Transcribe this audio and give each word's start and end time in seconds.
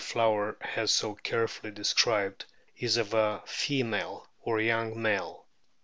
Flower 0.03 0.57
has 0.61 0.91
so 0.91 1.13
carefully 1.13 1.71
described 1.71 2.45
is 2.75 2.97
of 2.97 3.13
a 3.13 3.43
female 3.45 4.27
or 4.41 4.57
a 4.57 4.63
young 4.63 4.99
male. 4.99 5.45